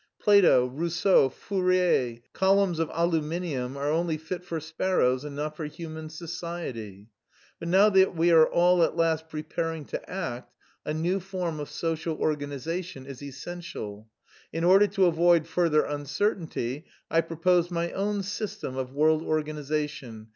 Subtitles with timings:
[0.19, 6.09] Plato, Rousseau, Fourier, columns of aluminium, are only fit for sparrows and not for human
[6.09, 7.11] society.
[7.59, 10.51] But, now that we are all at last preparing to act,
[10.85, 14.09] a new form of social organisation is essential.
[14.51, 20.29] In order to avoid further uncertainty, I propose my own system of world organisation.